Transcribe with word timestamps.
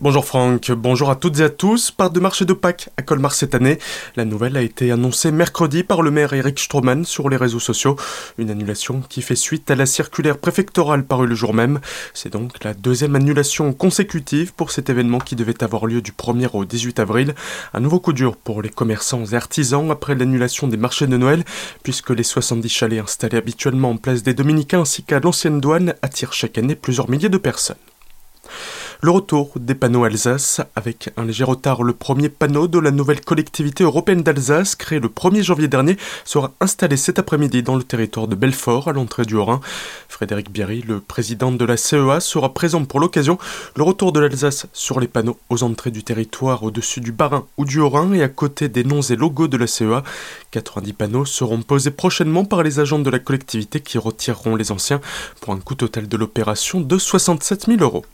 Bonjour 0.00 0.24
Franck, 0.24 0.70
bonjour 0.70 1.10
à 1.10 1.16
toutes 1.16 1.40
et 1.40 1.42
à 1.42 1.50
tous. 1.50 1.90
Part 1.90 2.10
de 2.10 2.20
marché 2.20 2.44
de 2.44 2.52
Pâques 2.52 2.88
à 2.96 3.02
Colmar 3.02 3.34
cette 3.34 3.56
année. 3.56 3.80
La 4.14 4.24
nouvelle 4.24 4.56
a 4.56 4.62
été 4.62 4.92
annoncée 4.92 5.32
mercredi 5.32 5.82
par 5.82 6.02
le 6.02 6.12
maire 6.12 6.32
Eric 6.34 6.60
Stroman 6.60 7.04
sur 7.04 7.28
les 7.28 7.36
réseaux 7.36 7.58
sociaux. 7.58 7.96
Une 8.38 8.48
annulation 8.48 9.02
qui 9.08 9.22
fait 9.22 9.34
suite 9.34 9.68
à 9.72 9.74
la 9.74 9.86
circulaire 9.86 10.38
préfectorale 10.38 11.04
parue 11.04 11.26
le 11.26 11.34
jour 11.34 11.52
même. 11.52 11.80
C'est 12.14 12.32
donc 12.32 12.62
la 12.62 12.74
deuxième 12.74 13.16
annulation 13.16 13.72
consécutive 13.72 14.54
pour 14.54 14.70
cet 14.70 14.88
événement 14.88 15.18
qui 15.18 15.34
devait 15.34 15.64
avoir 15.64 15.86
lieu 15.86 16.00
du 16.00 16.12
1er 16.12 16.50
au 16.52 16.64
18 16.64 17.00
avril. 17.00 17.34
Un 17.74 17.80
nouveau 17.80 17.98
coup 17.98 18.12
dur 18.12 18.36
pour 18.36 18.62
les 18.62 18.70
commerçants 18.70 19.24
et 19.24 19.34
artisans 19.34 19.90
après 19.90 20.14
l'annulation 20.14 20.68
des 20.68 20.76
marchés 20.76 21.08
de 21.08 21.16
Noël, 21.16 21.42
puisque 21.82 22.10
les 22.10 22.22
70 22.22 22.68
chalets 22.68 23.02
installés 23.02 23.38
habituellement 23.38 23.90
en 23.90 23.96
place 23.96 24.22
des 24.22 24.34
Dominicains 24.34 24.82
ainsi 24.82 25.02
qu'à 25.02 25.18
l'ancienne 25.18 25.60
douane 25.60 25.94
attirent 26.02 26.34
chaque 26.34 26.56
année 26.56 26.76
plusieurs 26.76 27.10
milliers 27.10 27.28
de 27.28 27.38
personnes. 27.38 27.74
Le 29.00 29.12
retour 29.12 29.52
des 29.60 29.76
panneaux 29.76 30.02
Alsace, 30.02 30.60
avec 30.74 31.10
un 31.16 31.24
léger 31.24 31.44
retard, 31.44 31.84
le 31.84 31.92
premier 31.92 32.28
panneau 32.28 32.66
de 32.66 32.80
la 32.80 32.90
nouvelle 32.90 33.20
collectivité 33.20 33.84
européenne 33.84 34.24
d'Alsace, 34.24 34.74
créé 34.74 34.98
le 34.98 35.06
1er 35.06 35.40
janvier 35.40 35.68
dernier, 35.68 35.96
sera 36.24 36.52
installé 36.60 36.96
cet 36.96 37.20
après-midi 37.20 37.62
dans 37.62 37.76
le 37.76 37.84
territoire 37.84 38.26
de 38.26 38.34
Belfort, 38.34 38.88
à 38.88 38.92
l'entrée 38.92 39.24
du 39.24 39.36
Haut-Rhin. 39.36 39.60
Frédéric 40.08 40.50
Bierry, 40.50 40.82
le 40.82 40.98
président 40.98 41.52
de 41.52 41.64
la 41.64 41.76
CEA, 41.76 42.18
sera 42.18 42.52
présent 42.52 42.84
pour 42.84 42.98
l'occasion. 42.98 43.38
Le 43.76 43.84
retour 43.84 44.10
de 44.10 44.18
l'Alsace 44.18 44.66
sur 44.72 44.98
les 44.98 45.06
panneaux 45.06 45.38
aux 45.48 45.62
entrées 45.62 45.92
du 45.92 46.02
territoire 46.02 46.64
au-dessus 46.64 47.00
du 47.00 47.12
Bas-Rhin 47.12 47.46
ou 47.56 47.64
du 47.64 47.78
Haut-Rhin 47.78 48.12
et 48.14 48.24
à 48.24 48.28
côté 48.28 48.68
des 48.68 48.82
noms 48.82 49.02
et 49.02 49.14
logos 49.14 49.46
de 49.46 49.56
la 49.56 49.68
CEA. 49.68 50.02
90 50.50 50.92
panneaux 50.94 51.24
seront 51.24 51.62
posés 51.62 51.92
prochainement 51.92 52.44
par 52.44 52.64
les 52.64 52.80
agents 52.80 52.98
de 52.98 53.10
la 53.10 53.20
collectivité 53.20 53.78
qui 53.78 53.96
retireront 53.96 54.56
les 54.56 54.72
anciens 54.72 55.00
pour 55.40 55.54
un 55.54 55.60
coût 55.60 55.76
total 55.76 56.08
de 56.08 56.16
l'opération 56.16 56.80
de 56.80 56.98
67 56.98 57.66
000 57.66 57.80
euros. 57.80 58.04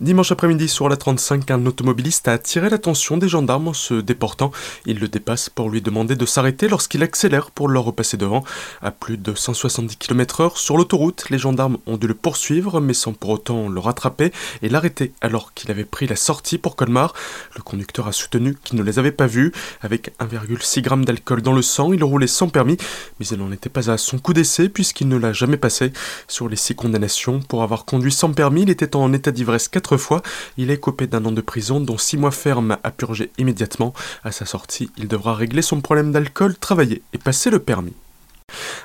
Dimanche 0.00 0.32
après-midi 0.32 0.68
sur 0.68 0.88
la 0.88 0.96
35, 0.96 1.50
un 1.50 1.66
automobiliste 1.66 2.28
a 2.28 2.32
attiré 2.32 2.70
l'attention 2.70 3.16
des 3.16 3.28
gendarmes 3.28 3.68
en 3.68 3.72
se 3.72 3.94
déportant. 3.94 4.50
Il 4.86 4.98
le 4.98 5.08
dépasse 5.08 5.50
pour 5.50 5.70
lui 5.70 5.82
demander 5.82 6.16
de 6.16 6.26
s'arrêter 6.26 6.68
lorsqu'il 6.68 7.02
accélère 7.02 7.50
pour 7.50 7.68
leur 7.68 7.84
repasser 7.84 8.16
devant. 8.16 8.44
À 8.82 8.90
plus 8.90 9.16
de 9.16 9.34
170 9.34 9.96
km/h 9.96 10.56
sur 10.56 10.76
l'autoroute, 10.76 11.30
les 11.30 11.38
gendarmes 11.38 11.78
ont 11.86 11.96
dû 11.96 12.06
le 12.06 12.14
poursuivre 12.14 12.80
mais 12.80 12.94
sans 12.94 13.12
pour 13.12 13.30
autant 13.30 13.68
le 13.68 13.80
rattraper 13.80 14.32
et 14.62 14.68
l'arrêter 14.68 15.12
alors 15.20 15.54
qu'il 15.54 15.70
avait 15.70 15.84
pris 15.84 16.06
la 16.06 16.16
sortie 16.16 16.58
pour 16.58 16.76
Colmar. 16.76 17.14
Le 17.56 17.62
conducteur 17.62 18.08
a 18.08 18.12
soutenu 18.12 18.56
qu'il 18.62 18.78
ne 18.78 18.82
les 18.82 18.98
avait 18.98 19.12
pas 19.12 19.26
vus. 19.26 19.52
Avec 19.82 20.12
1,6 20.20 20.84
g 20.84 21.04
d'alcool 21.04 21.42
dans 21.42 21.52
le 21.52 21.62
sang, 21.62 21.92
il 21.92 22.02
roulait 22.04 22.26
sans 22.26 22.48
permis, 22.48 22.76
mais 23.18 23.26
il 23.26 23.38
n'en 23.38 23.52
était 23.52 23.68
pas 23.68 23.90
à 23.90 23.98
son 23.98 24.18
coup 24.18 24.32
d'essai 24.32 24.68
puisqu'il 24.68 25.08
ne 25.08 25.16
l'a 25.16 25.32
jamais 25.32 25.56
passé. 25.56 25.92
Sur 26.28 26.48
les 26.48 26.56
six 26.56 26.74
condamnations 26.74 27.40
pour 27.40 27.62
avoir 27.62 27.84
conduit 27.84 28.12
sans 28.12 28.32
permis, 28.32 28.62
il 28.62 28.70
était 28.70 28.96
en 28.96 29.12
état 29.12 29.30
d'ivresse 29.30 29.59
quatre 29.68 29.96
fois. 29.96 30.22
Il 30.56 30.70
est 30.70 30.78
copé 30.78 31.06
d'un 31.06 31.24
an 31.24 31.32
de 31.32 31.40
prison, 31.40 31.80
dont 31.80 31.98
six 31.98 32.16
mois 32.16 32.30
ferme 32.30 32.78
à 32.82 32.90
purger 32.90 33.30
immédiatement. 33.38 33.92
À 34.24 34.32
sa 34.32 34.46
sortie, 34.46 34.90
il 34.96 35.08
devra 35.08 35.34
régler 35.34 35.62
son 35.62 35.80
problème 35.80 36.12
d'alcool, 36.12 36.56
travailler 36.56 37.02
et 37.12 37.18
passer 37.18 37.50
le 37.50 37.58
permis. 37.58 37.94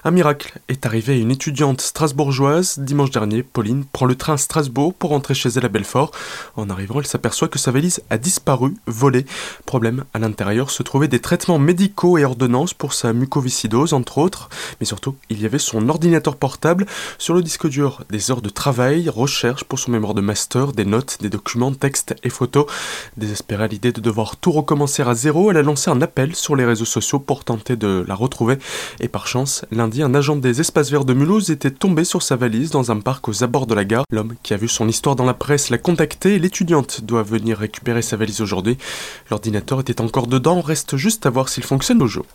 Un 0.04 0.12
miracle 0.12 0.60
est 0.68 0.86
arrivé 0.86 1.14
à 1.14 1.18
une 1.18 1.32
étudiante 1.32 1.82
strasbourgeoise. 1.82 2.80
Dimanche 2.80 3.12
dernier, 3.12 3.44
Pauline 3.44 3.86
prend 3.86 4.06
le 4.06 4.16
train 4.16 4.34
à 4.34 4.38
Strasbourg 4.38 4.94
pour 4.94 5.12
rentrer 5.12 5.34
chez 5.34 5.50
elle 5.50 5.66
à 5.66 5.70
Belfort. 5.70 6.12
En 6.56 6.70
arrivant, 6.70 7.00
elle 7.00 7.08
s'aperçoit 7.08 7.48
que 7.48 7.60
sa 7.60 7.72
valise 7.72 8.02
a 8.10 8.18
disparu, 8.18 8.76
volée. 8.88 9.26
Problème, 9.66 10.06
à 10.14 10.20
l'intérieur 10.20 10.70
se 10.70 10.84
trouvaient 10.84 11.08
des 11.08 11.20
traitements 11.20 11.60
médicaux 11.60 12.18
et 12.18 12.26
ordonnances 12.26 12.74
pour 12.74 12.94
sa 12.94 13.14
mucoviscidose, 13.14 13.94
entre 13.94 14.18
autres. 14.18 14.50
Mais 14.80 14.86
surtout, 14.86 15.16
il 15.30 15.42
y 15.42 15.46
avait 15.46 15.60
son 15.60 15.90
ordinateur 15.90 16.36
portable. 16.36 16.86
Sur 17.18 17.34
le 17.34 17.42
disque 17.42 17.68
dur, 17.68 18.04
des 18.10 18.32
heures 18.32 18.42
de 18.42 18.50
travail, 18.50 19.10
recherche 19.10 19.64
pour 19.64 19.80
son 19.80 19.92
mémoire 19.92 20.14
de 20.14 20.22
master, 20.22 20.72
des 20.72 20.86
notes, 20.86 21.18
des 21.22 21.30
documents, 21.30 21.74
textes 21.74 22.16
et 22.24 22.30
photos. 22.30 22.66
Désespérée 23.18 23.64
à 23.64 23.68
l'idée 23.68 23.92
de 23.92 24.02
devoir 24.02 24.36
tout 24.38 24.52
recommencer 24.52 25.04
à 25.04 25.14
zéro, 25.14 25.52
elle 25.52 25.58
a 25.58 25.62
lancé 25.62 25.90
un 25.90 26.02
appel 26.02 26.36
sur 26.36 26.56
les 26.56 26.66
réseaux 26.66 26.86
sociaux 26.86 27.20
pour 27.20 27.44
tenter 27.44 27.76
de 27.76 28.04
la 28.08 28.16
retrouver. 28.16 28.58
Et 29.00 29.08
par 29.08 29.28
chance, 29.28 29.55
lundi, 29.72 30.02
un 30.02 30.13
agent 30.13 30.35
des 30.35 30.62
espaces 30.62 30.90
verts 30.90 31.06
de 31.06 31.13
Mulhouse 31.13 31.52
était 31.52 31.72
tombé 31.72 32.03
sur 32.03 32.22
sa 32.22 32.35
valise 32.35 32.72
dans 32.72 32.91
un 32.91 33.00
parc 33.00 33.28
aux 33.28 33.44
abords 33.44 33.68
de 33.68 33.75
la 33.75 33.85
gare. 33.85 34.03
L'homme 34.12 34.35
qui 34.44 34.53
a 34.53 34.57
vu 34.57 34.68
son 34.68 34.88
histoire 34.88 35.16
dans 35.16 35.25
la 35.25 35.34
presse 35.34 35.69
l'a 35.69 35.78
contacté 35.78 36.40
l'étudiante 36.40 37.02
doit 37.02 37.24
venir 37.24 37.57
récupérer 37.57 38.02
sa 38.02 38.18
valise 38.18 38.41
aujourd'hui. 38.41 38.78
L'ordinateur 39.30 39.80
était 39.80 40.02
encore 40.02 40.28
dedans, 40.28 40.62
reste 40.62 40.97
juste 40.97 41.25
à 41.25 41.30
voir 41.30 41.50
s'il 41.50 41.63
fonctionne 41.63 42.02
au 42.02 42.07
jour. 42.07 42.25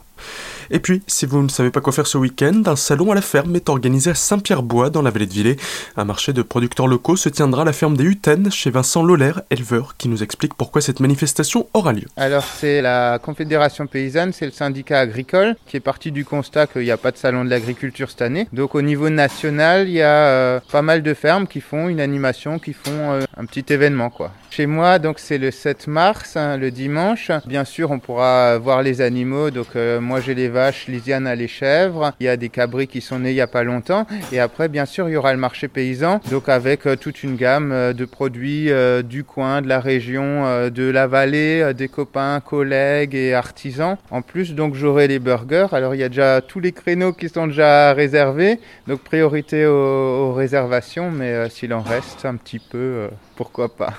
Et 0.70 0.78
puis, 0.78 1.02
si 1.06 1.26
vous 1.26 1.42
ne 1.42 1.48
savez 1.48 1.70
pas 1.70 1.80
quoi 1.80 1.92
faire 1.92 2.06
ce 2.06 2.18
week-end, 2.18 2.62
un 2.66 2.76
salon 2.76 3.10
à 3.10 3.14
la 3.14 3.22
ferme 3.22 3.56
est 3.56 3.68
organisé 3.68 4.10
à 4.10 4.14
Saint-Pierre-Bois, 4.14 4.90
dans 4.90 5.02
la 5.02 5.10
vallée 5.10 5.26
de 5.26 5.32
Villers. 5.32 5.56
Un 5.96 6.04
marché 6.04 6.32
de 6.32 6.42
producteurs 6.42 6.86
locaux 6.86 7.16
se 7.16 7.28
tiendra 7.28 7.62
à 7.62 7.64
la 7.64 7.72
ferme 7.72 7.96
des 7.96 8.04
Hutaines, 8.04 8.50
chez 8.52 8.70
Vincent 8.70 9.02
Loller, 9.02 9.32
éleveur, 9.50 9.96
qui 9.96 10.08
nous 10.08 10.22
explique 10.22 10.54
pourquoi 10.54 10.80
cette 10.80 11.00
manifestation 11.00 11.66
aura 11.74 11.92
lieu. 11.92 12.06
Alors, 12.16 12.44
c'est 12.44 12.82
la 12.82 13.18
Confédération 13.18 13.86
paysanne, 13.86 14.32
c'est 14.32 14.46
le 14.46 14.52
syndicat 14.52 15.00
agricole, 15.00 15.56
qui 15.66 15.76
est 15.76 15.80
parti 15.80 16.12
du 16.12 16.24
constat 16.24 16.66
qu'il 16.66 16.82
n'y 16.82 16.90
a 16.90 16.96
pas 16.96 17.10
de 17.10 17.16
salon 17.16 17.44
de 17.44 17.50
l'agriculture 17.50 18.10
cette 18.10 18.22
année. 18.22 18.46
Donc, 18.52 18.74
au 18.74 18.82
niveau 18.82 19.10
national, 19.10 19.88
il 19.88 19.94
y 19.94 20.02
a 20.02 20.26
euh, 20.26 20.60
pas 20.70 20.82
mal 20.82 21.02
de 21.02 21.14
fermes 21.14 21.46
qui 21.46 21.60
font 21.60 21.88
une 21.88 22.00
animation, 22.00 22.58
qui 22.58 22.74
font 22.74 23.12
euh, 23.12 23.22
un 23.36 23.44
petit 23.44 23.72
événement. 23.72 24.10
Chez 24.50 24.66
moi, 24.66 24.98
donc, 24.98 25.18
c'est 25.18 25.38
le 25.38 25.50
7 25.50 25.86
mars, 25.86 26.36
hein, 26.36 26.56
le 26.56 26.70
dimanche. 26.70 27.30
Bien 27.46 27.64
sûr, 27.64 27.90
on 27.90 27.98
pourra 27.98 28.58
voir 28.58 28.82
les 28.82 29.00
animaux. 29.00 29.48
Euh, 29.76 30.00
moi, 30.10 30.20
j'ai 30.20 30.34
les 30.34 30.48
vaches, 30.48 30.88
Lisiane 30.88 31.28
a 31.28 31.36
les 31.36 31.46
chèvres. 31.46 32.14
Il 32.18 32.26
y 32.26 32.28
a 32.28 32.36
des 32.36 32.48
cabris 32.48 32.88
qui 32.88 33.00
sont 33.00 33.20
nés 33.20 33.30
il 33.30 33.34
n'y 33.34 33.40
a 33.40 33.46
pas 33.46 33.62
longtemps. 33.62 34.08
Et 34.32 34.40
après, 34.40 34.68
bien 34.68 34.84
sûr, 34.84 35.08
il 35.08 35.12
y 35.12 35.16
aura 35.16 35.32
le 35.32 35.38
marché 35.38 35.68
paysan. 35.68 36.20
Donc, 36.32 36.48
avec 36.48 36.84
euh, 36.84 36.96
toute 36.96 37.22
une 37.22 37.36
gamme 37.36 37.70
euh, 37.70 37.92
de 37.92 38.04
produits 38.04 38.72
euh, 38.72 39.02
du 39.02 39.22
coin, 39.22 39.62
de 39.62 39.68
la 39.68 39.78
région, 39.78 40.68
de 40.68 40.90
la 40.90 41.06
vallée, 41.06 41.72
des 41.74 41.86
copains, 41.86 42.40
collègues 42.40 43.14
et 43.14 43.34
artisans. 43.34 43.98
En 44.10 44.20
plus, 44.20 44.56
donc, 44.56 44.74
j'aurai 44.74 45.06
les 45.06 45.20
burgers. 45.20 45.68
Alors, 45.70 45.94
il 45.94 45.98
y 45.98 46.04
a 46.04 46.08
déjà 46.08 46.40
tous 46.40 46.58
les 46.58 46.72
créneaux 46.72 47.12
qui 47.12 47.28
sont 47.28 47.46
déjà 47.46 47.92
réservés. 47.92 48.58
Donc, 48.88 49.04
priorité 49.04 49.64
aux 49.64 50.32
réservations. 50.32 51.12
Mais 51.12 51.48
s'il 51.50 51.72
en 51.72 51.82
reste 51.82 52.24
un 52.24 52.34
petit 52.34 52.58
peu, 52.58 53.06
pourquoi 53.36 53.68
pas. 53.76 53.92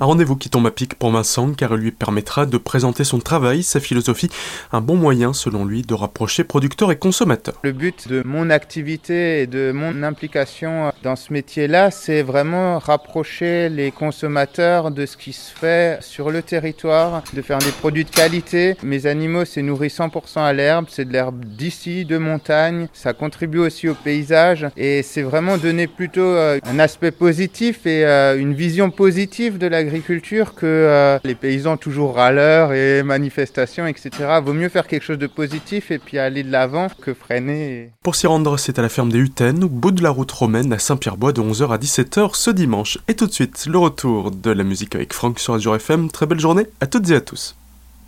Un 0.00 0.06
rendez-vous 0.06 0.36
qui 0.36 0.48
tombe 0.48 0.66
à 0.66 0.70
pic 0.70 0.94
pour 0.94 1.10
Vincent 1.10 1.52
car 1.52 1.74
il 1.74 1.80
lui 1.80 1.92
permettra 1.92 2.46
de 2.46 2.56
présenter 2.56 3.04
son 3.04 3.18
travail, 3.18 3.62
sa 3.62 3.78
philosophie, 3.78 4.30
un 4.72 4.80
bon 4.80 4.96
moyen 4.96 5.34
selon 5.34 5.66
lui 5.66 5.82
de 5.82 5.92
rapprocher 5.92 6.44
producteurs 6.44 6.90
et 6.90 6.96
consommateurs. 6.96 7.60
Le 7.62 7.72
but 7.72 8.08
de 8.08 8.22
mon 8.24 8.48
activité 8.48 9.42
et 9.42 9.46
de 9.46 9.70
mon 9.70 10.02
implication 10.02 10.92
dans 11.02 11.14
ce 11.14 11.30
métier-là, 11.30 11.90
c'est 11.90 12.22
vraiment 12.22 12.78
rapprocher 12.78 13.68
les 13.68 13.90
consommateurs 13.90 14.92
de 14.92 15.04
ce 15.04 15.18
qui 15.18 15.34
se 15.34 15.52
fait 15.54 15.98
sur 16.02 16.30
le 16.30 16.40
territoire, 16.40 17.22
de 17.34 17.42
faire 17.42 17.58
des 17.58 17.70
produits 17.70 18.04
de 18.04 18.10
qualité. 18.10 18.76
Mes 18.82 19.04
animaux, 19.04 19.44
c'est 19.44 19.62
nourri 19.62 19.88
100% 19.88 20.40
à 20.40 20.54
l'herbe, 20.54 20.86
c'est 20.88 21.04
de 21.04 21.12
l'herbe 21.12 21.44
d'ici, 21.44 22.06
de 22.06 22.16
montagne, 22.16 22.88
ça 22.94 23.12
contribue 23.12 23.58
aussi 23.58 23.90
au 23.90 23.94
paysage 23.94 24.66
et 24.78 25.02
c'est 25.02 25.22
vraiment 25.22 25.58
donner 25.58 25.86
plutôt 25.86 26.22
euh, 26.22 26.58
un 26.64 26.78
aspect 26.78 27.10
positif 27.10 27.86
et 27.86 28.06
euh, 28.06 28.38
une 28.38 28.54
vision 28.54 28.90
positive 28.90 29.58
de 29.58 29.66
l'agriculture 29.84 30.02
agriculture 30.02 30.54
que 30.54 30.66
euh, 30.66 31.18
les 31.24 31.34
paysans 31.34 31.76
toujours 31.76 32.16
râleurs 32.16 32.72
et 32.72 33.02
manifestations, 33.02 33.86
etc. 33.86 34.10
Vaut 34.42 34.52
mieux 34.52 34.68
faire 34.68 34.86
quelque 34.86 35.04
chose 35.04 35.18
de 35.18 35.26
positif 35.26 35.90
et 35.90 35.98
puis 35.98 36.18
aller 36.18 36.42
de 36.42 36.50
l'avant 36.50 36.88
que 37.00 37.14
freiner. 37.14 37.90
Pour 38.02 38.14
s'y 38.14 38.26
rendre, 38.26 38.56
c'est 38.58 38.78
à 38.78 38.82
la 38.82 38.88
ferme 38.88 39.10
des 39.10 39.18
Hutaines, 39.18 39.64
au 39.64 39.68
bout 39.68 39.92
de 39.92 40.02
la 40.02 40.10
route 40.10 40.32
romaine 40.32 40.72
à 40.72 40.78
Saint-Pierre-Bois 40.78 41.32
de 41.32 41.40
11h 41.40 41.72
à 41.72 41.78
17h 41.78 42.34
ce 42.34 42.50
dimanche. 42.50 42.98
Et 43.08 43.14
tout 43.14 43.26
de 43.26 43.32
suite, 43.32 43.66
le 43.66 43.78
retour 43.78 44.30
de 44.30 44.50
la 44.50 44.64
musique 44.64 44.94
avec 44.94 45.12
Franck 45.12 45.38
sur 45.38 45.54
Azure 45.54 45.76
FM. 45.76 46.10
Très 46.10 46.26
belle 46.26 46.40
journée 46.40 46.66
à 46.80 46.86
toutes 46.86 47.10
et 47.10 47.16
à 47.16 47.20
tous. 47.20 47.56